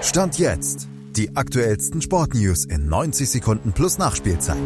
[0.00, 0.88] Stand jetzt.
[1.16, 4.56] Die aktuellsten Sportnews in 90 Sekunden plus Nachspielzeit.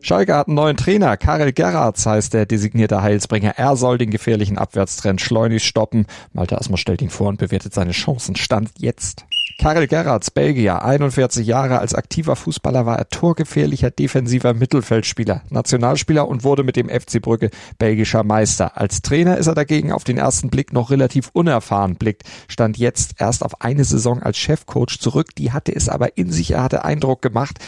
[0.00, 1.18] Schalke hat einen neuen Trainer.
[1.18, 3.58] Karel Gerrards heißt der designierte Heilsbringer.
[3.58, 6.06] Er soll den gefährlichen Abwärtstrend schleunigst stoppen.
[6.32, 8.36] Malte Asmer stellt ihn vor und bewertet seine Chancen.
[8.36, 9.26] Stand jetzt.
[9.60, 16.44] Karel Gerrards, Belgier, 41 Jahre, als aktiver Fußballer war er torgefährlicher defensiver Mittelfeldspieler, Nationalspieler und
[16.44, 18.78] wurde mit dem FC Brücke belgischer Meister.
[18.78, 23.16] Als Trainer ist er dagegen auf den ersten Blick noch relativ unerfahren blickt, stand jetzt
[23.18, 26.86] erst auf eine Saison als Chefcoach zurück, die hatte es aber in sich, er hatte
[26.86, 27.58] Eindruck gemacht,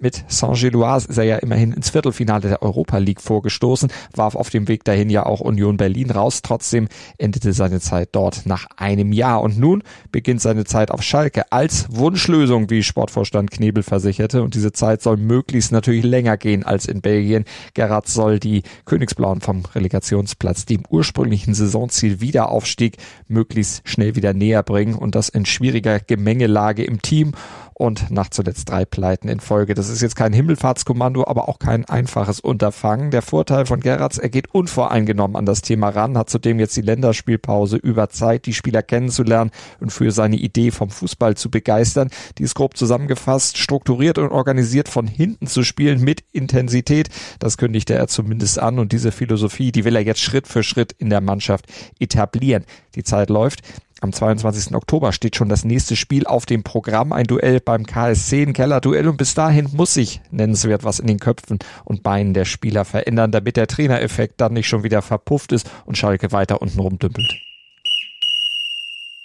[0.00, 4.66] mit Saint-Gilloise ist er ja immerhin ins Viertelfinale der Europa League vorgestoßen, warf auf dem
[4.68, 6.40] Weg dahin ja auch Union Berlin raus.
[6.42, 9.42] Trotzdem endete seine Zeit dort nach einem Jahr.
[9.42, 14.42] Und nun beginnt seine Zeit auf Schalke als Wunschlösung, wie Sportvorstand Knebel versicherte.
[14.42, 17.44] Und diese Zeit soll möglichst natürlich länger gehen als in Belgien.
[17.74, 22.96] Gerrard soll die Königsblauen vom Relegationsplatz, dem ursprünglichen Saisonziel Wiederaufstieg,
[23.28, 27.32] möglichst schnell wieder näher bringen und das in schwieriger Gemengelage im Team
[27.74, 29.74] und nach zuletzt drei Pleiten in Folge.
[29.74, 33.10] Das ist jetzt kein Himmelfahrtskommando, aber auch kein einfaches Unterfangen.
[33.10, 36.82] Der Vorteil von Gerrards, er geht unvoreingenommen an das Thema ran, hat zudem jetzt die
[36.82, 42.10] Länderspielpause über Zeit, die Spieler kennenzulernen und für seine Idee vom Fußball zu begeistern.
[42.38, 47.08] Die ist grob zusammengefasst, strukturiert und organisiert von hinten zu spielen mit Intensität.
[47.38, 50.92] Das kündigte er zumindest an und diese Philosophie, die will er jetzt Schritt für Schritt
[50.92, 51.66] in der Mannschaft
[51.98, 52.64] etablieren.
[52.94, 53.60] Die Zeit läuft.
[54.02, 54.74] Am 22.
[54.74, 59.06] Oktober steht schon das nächste Spiel auf dem Programm, ein Duell beim KSC, ein Kellerduell
[59.06, 63.30] und bis dahin muss sich nennenswert was in den Köpfen und Beinen der Spieler verändern,
[63.30, 67.30] damit der Trainereffekt dann nicht schon wieder verpufft ist und Schalke weiter unten rumdümpelt.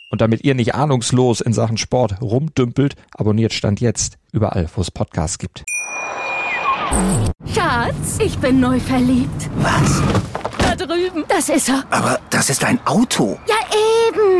[0.09, 4.91] Und damit ihr nicht ahnungslos in Sachen Sport rumdümpelt, abonniert Stand jetzt überall, wo es
[4.91, 5.63] Podcasts gibt.
[7.53, 9.49] Schatz, ich bin neu verliebt.
[9.57, 10.01] Was?
[10.59, 11.23] Da drüben.
[11.27, 11.83] Das ist er.
[11.89, 13.37] Aber das ist ein Auto.
[13.47, 13.54] Ja,